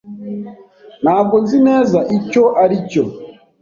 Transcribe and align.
Ntabwo 1.03 1.35
nzi 1.43 1.57
neza 1.67 1.99
icyo 2.17 2.43
aricyo. 2.63 3.03